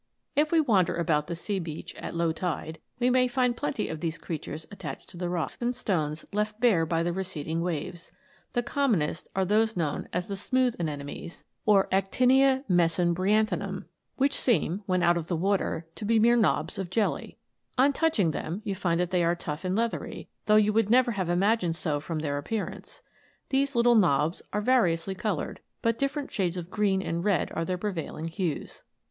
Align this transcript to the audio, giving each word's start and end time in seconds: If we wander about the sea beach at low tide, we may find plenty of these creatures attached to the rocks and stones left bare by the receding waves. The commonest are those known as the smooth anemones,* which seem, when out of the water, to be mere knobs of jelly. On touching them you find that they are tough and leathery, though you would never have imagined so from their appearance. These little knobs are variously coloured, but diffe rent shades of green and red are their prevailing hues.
If 0.35 0.51
we 0.51 0.59
wander 0.59 0.95
about 0.95 1.27
the 1.27 1.35
sea 1.35 1.59
beach 1.59 1.93
at 1.93 2.15
low 2.15 2.31
tide, 2.31 2.79
we 2.97 3.11
may 3.11 3.27
find 3.27 3.55
plenty 3.55 3.87
of 3.87 3.99
these 3.99 4.17
creatures 4.17 4.65
attached 4.71 5.09
to 5.09 5.17
the 5.17 5.29
rocks 5.29 5.59
and 5.61 5.75
stones 5.75 6.25
left 6.33 6.59
bare 6.59 6.87
by 6.87 7.03
the 7.03 7.13
receding 7.13 7.61
waves. 7.61 8.11
The 8.53 8.63
commonest 8.63 9.27
are 9.35 9.45
those 9.45 9.77
known 9.77 10.09
as 10.11 10.27
the 10.27 10.35
smooth 10.35 10.75
anemones,* 10.79 11.43
which 14.15 14.33
seem, 14.33 14.81
when 14.87 15.03
out 15.03 15.17
of 15.17 15.27
the 15.27 15.35
water, 15.35 15.85
to 15.93 16.03
be 16.03 16.17
mere 16.17 16.35
knobs 16.35 16.79
of 16.79 16.89
jelly. 16.89 17.37
On 17.77 17.93
touching 17.93 18.31
them 18.31 18.63
you 18.65 18.73
find 18.73 18.99
that 18.99 19.11
they 19.11 19.23
are 19.23 19.35
tough 19.35 19.63
and 19.63 19.75
leathery, 19.75 20.27
though 20.47 20.55
you 20.55 20.73
would 20.73 20.89
never 20.89 21.11
have 21.11 21.29
imagined 21.29 21.75
so 21.75 21.99
from 21.99 22.17
their 22.17 22.39
appearance. 22.39 23.03
These 23.49 23.75
little 23.75 23.93
knobs 23.93 24.41
are 24.51 24.61
variously 24.61 25.13
coloured, 25.13 25.59
but 25.83 25.99
diffe 25.99 26.15
rent 26.15 26.31
shades 26.31 26.57
of 26.57 26.71
green 26.71 27.03
and 27.03 27.23
red 27.23 27.51
are 27.51 27.63
their 27.65 27.77
prevailing 27.77 28.29
hues. 28.29 28.81